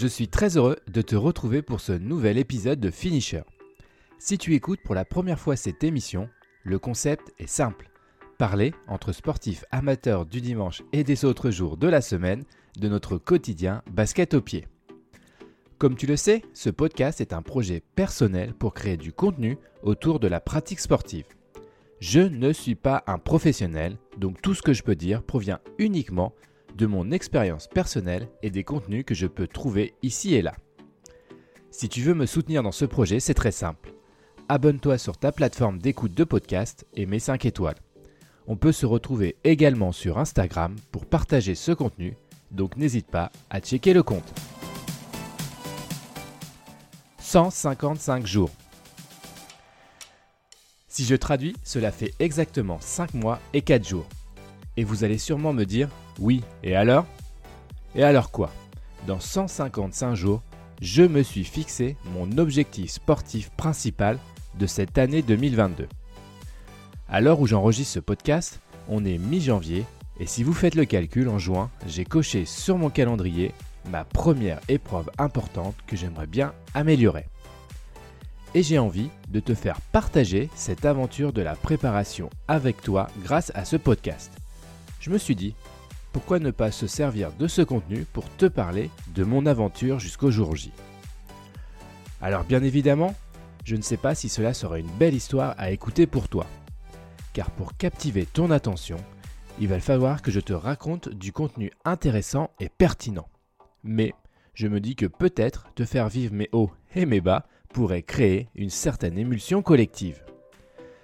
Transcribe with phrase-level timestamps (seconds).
[0.00, 3.42] Je suis très heureux de te retrouver pour ce nouvel épisode de Finisher.
[4.20, 6.28] Si tu écoutes pour la première fois cette émission,
[6.62, 7.90] le concept est simple.
[8.38, 12.44] Parler entre sportifs amateurs du dimanche et des autres jours de la semaine
[12.78, 14.66] de notre quotidien basket au pied.
[15.78, 20.20] Comme tu le sais, ce podcast est un projet personnel pour créer du contenu autour
[20.20, 21.26] de la pratique sportive.
[22.00, 26.32] Je ne suis pas un professionnel, donc tout ce que je peux dire provient uniquement
[26.76, 30.54] de mon expérience personnelle et des contenus que je peux trouver ici et là.
[31.72, 33.94] Si tu veux me soutenir dans ce projet, c'est très simple.
[34.48, 37.78] Abonne-toi sur ta plateforme d'écoute de podcast et mets 5 étoiles.
[38.46, 42.16] On peut se retrouver également sur Instagram pour partager ce contenu,
[42.52, 44.32] donc n'hésite pas à checker le compte.
[47.18, 48.50] 155 jours.
[50.98, 54.08] Si je traduis, cela fait exactement 5 mois et 4 jours.
[54.76, 55.88] Et vous allez sûrement me dire,
[56.18, 57.06] oui, et alors?
[57.94, 58.50] Et alors quoi?
[59.06, 60.42] Dans 155 jours,
[60.82, 64.18] je me suis fixé mon objectif sportif principal
[64.58, 65.86] de cette année 2022.
[67.08, 69.84] À l'heure où j'enregistre ce podcast, on est mi-janvier
[70.18, 73.52] et si vous faites le calcul en juin, j'ai coché sur mon calendrier
[73.88, 77.26] ma première épreuve importante que j'aimerais bien améliorer.
[78.54, 83.52] Et j'ai envie de te faire partager cette aventure de la préparation avec toi grâce
[83.54, 84.32] à ce podcast
[85.00, 85.54] je me suis dit,
[86.12, 90.30] pourquoi ne pas se servir de ce contenu pour te parler de mon aventure jusqu'au
[90.30, 90.72] jour J
[92.20, 93.14] Alors bien évidemment,
[93.64, 96.46] je ne sais pas si cela sera une belle histoire à écouter pour toi.
[97.32, 98.96] Car pour captiver ton attention,
[99.60, 103.28] il va falloir que je te raconte du contenu intéressant et pertinent.
[103.84, 104.14] Mais
[104.54, 108.48] je me dis que peut-être te faire vivre mes hauts et mes bas pourrait créer
[108.54, 110.24] une certaine émulsion collective.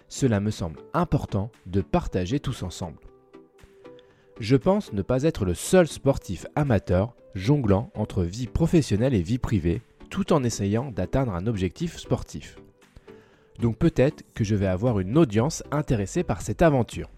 [0.08, 3.00] Cela me semble important de partager tous ensemble.
[4.40, 9.38] Je pense ne pas être le seul sportif amateur jonglant entre vie professionnelle et vie
[9.38, 12.56] privée tout en essayant d'atteindre un objectif sportif.
[13.58, 17.10] Donc peut-être que je vais avoir une audience intéressée par cette aventure.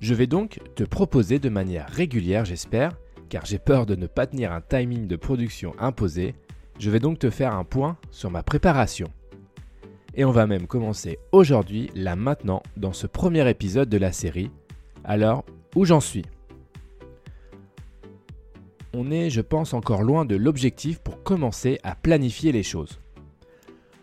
[0.00, 2.96] Je vais donc te proposer de manière régulière, j'espère,
[3.28, 6.34] car j'ai peur de ne pas tenir un timing de production imposé,
[6.78, 9.08] je vais donc te faire un point sur ma préparation.
[10.14, 14.50] Et on va même commencer aujourd'hui, là maintenant, dans ce premier épisode de la série.
[15.04, 15.44] Alors,
[15.76, 16.24] où j'en suis?
[18.94, 23.00] On est, je pense, encore loin de l'objectif pour commencer à planifier les choses.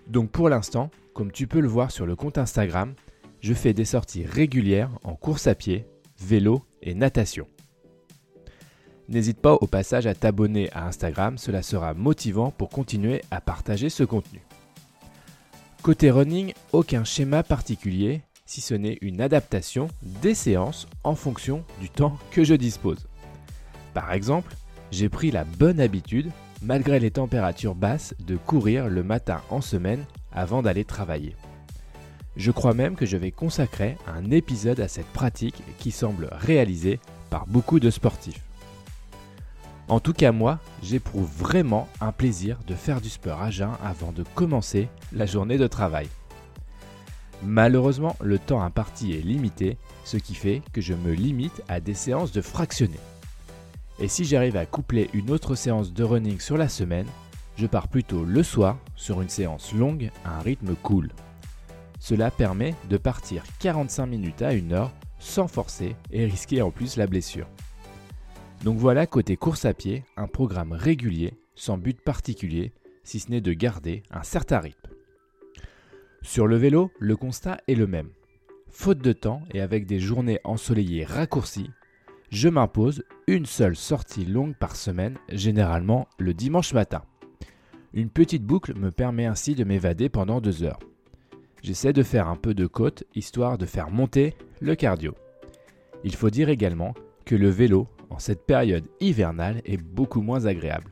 [0.08, 2.94] Donc pour l'instant, comme tu peux le voir sur le compte Instagram,
[3.42, 5.86] je fais des sorties régulières en course à pied,
[6.20, 7.48] vélo et natation.
[9.08, 13.90] N'hésite pas au passage à t'abonner à Instagram, cela sera motivant pour continuer à partager
[13.90, 14.42] ce contenu.
[15.84, 21.90] Côté running, aucun schéma particulier, si ce n'est une adaptation des séances en fonction du
[21.90, 23.08] temps que je dispose.
[23.94, 24.56] Par exemple,
[24.90, 26.32] j'ai pris la bonne habitude,
[26.64, 31.36] malgré les températures basses, de courir le matin en semaine avant d'aller travailler.
[32.36, 37.00] Je crois même que je vais consacrer un épisode à cette pratique qui semble réalisée
[37.30, 38.42] par beaucoup de sportifs.
[39.88, 44.12] En tout cas moi, j'éprouve vraiment un plaisir de faire du sport à jeun avant
[44.12, 46.08] de commencer la journée de travail.
[47.44, 51.94] Malheureusement, le temps imparti est limité, ce qui fait que je me limite à des
[51.94, 53.00] séances de fractionnés.
[54.00, 57.08] Et si j'arrive à coupler une autre séance de running sur la semaine,
[57.56, 61.12] je pars plutôt le soir sur une séance longue à un rythme cool.
[62.00, 66.98] Cela permet de partir 45 minutes à 1 heure sans forcer et risquer en plus
[66.98, 67.48] la blessure.
[68.64, 72.72] Donc voilà côté course à pied, un programme régulier, sans but particulier,
[73.04, 74.90] si ce n'est de garder un certain rythme.
[76.22, 78.10] Sur le vélo, le constat est le même.
[78.70, 81.70] Faute de temps et avec des journées ensoleillées raccourcies,
[82.32, 87.04] je m'impose une seule sortie longue par semaine, généralement le dimanche matin.
[87.94, 90.80] Une petite boucle me permet ainsi de m'évader pendant deux heures.
[91.62, 95.16] J'essaie de faire un peu de côte histoire de faire monter le cardio.
[96.04, 96.94] Il faut dire également
[97.24, 100.92] que le vélo en cette période hivernale est beaucoup moins agréable.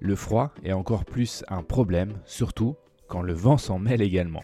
[0.00, 2.76] Le froid est encore plus un problème, surtout
[3.08, 4.42] quand le vent s'en mêle également.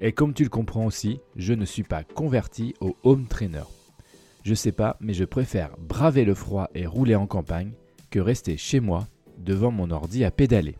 [0.00, 3.64] Et comme tu le comprends aussi, je ne suis pas converti au home trainer.
[4.44, 7.72] Je sais pas, mais je préfère braver le froid et rouler en campagne
[8.10, 9.06] que rester chez moi
[9.38, 10.76] devant mon ordi à pédaler.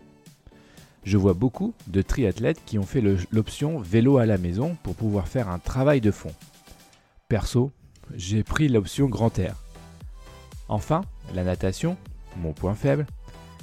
[1.04, 3.02] Je vois beaucoup de triathlètes qui ont fait
[3.32, 6.32] l'option vélo à la maison pour pouvoir faire un travail de fond.
[7.28, 7.72] Perso,
[8.14, 9.56] j'ai pris l'option grand air.
[10.68, 11.02] Enfin,
[11.34, 11.96] la natation,
[12.36, 13.06] mon point faible,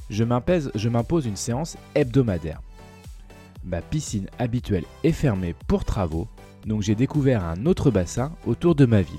[0.09, 2.61] je m'impose une séance hebdomadaire.
[3.63, 6.27] Ma piscine habituelle est fermée pour travaux,
[6.65, 9.17] Donc j'ai découvert un autre bassin autour de ma ville.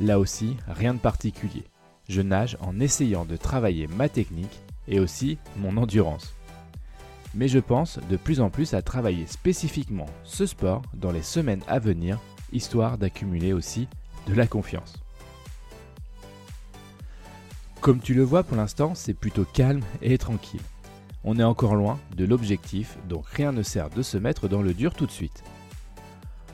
[0.00, 1.64] Là aussi, rien de particulier.
[2.08, 6.34] Je nage en essayant de travailler ma technique et aussi mon endurance.
[7.34, 11.62] Mais je pense de plus en plus à travailler spécifiquement ce sport dans les semaines
[11.68, 12.18] à venir,
[12.52, 13.86] histoire d'accumuler aussi
[14.26, 14.94] de la confiance.
[17.80, 20.60] Comme tu le vois pour l'instant, c'est plutôt calme et tranquille.
[21.24, 24.74] On est encore loin de l'objectif, donc rien ne sert de se mettre dans le
[24.74, 25.42] dur tout de suite.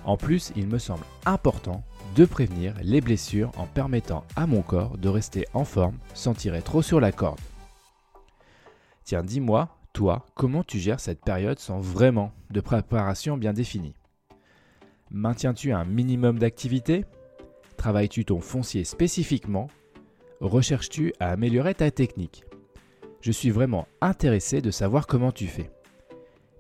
[0.05, 1.82] En plus, il me semble important
[2.14, 6.62] de prévenir les blessures en permettant à mon corps de rester en forme sans tirer
[6.62, 7.40] trop sur la corde.
[9.02, 13.94] Tiens, dis-moi, toi, comment tu gères cette période sans vraiment de préparation bien définie?
[15.11, 17.05] Maintiens-tu un minimum d'activité?
[17.76, 19.69] Travailles-tu ton foncier spécifiquement?
[20.40, 22.44] Recherches-tu à améliorer ta technique?
[23.22, 25.70] Je suis vraiment intéressé de savoir comment tu fais.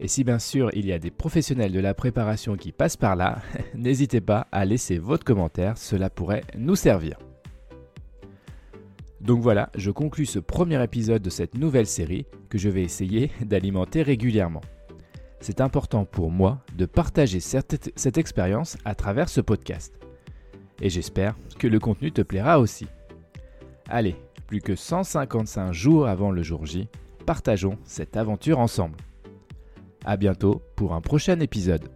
[0.00, 3.16] Et si bien sûr il y a des professionnels de la préparation qui passent par
[3.16, 3.42] là,
[3.74, 7.18] n'hésitez pas à laisser votre commentaire, cela pourrait nous servir.
[9.20, 13.30] Donc voilà, je conclus ce premier épisode de cette nouvelle série que je vais essayer
[13.42, 14.62] d'alimenter régulièrement.
[15.40, 20.00] C'est important pour moi de partager cette, cette expérience à travers ce podcast.
[20.80, 22.86] Et j'espère que le contenu te plaira aussi.
[23.88, 24.16] Allez,
[24.46, 26.88] plus que 155 jours avant le jour J,
[27.24, 28.96] partageons cette aventure ensemble.
[30.04, 31.88] A bientôt pour un prochain épisode.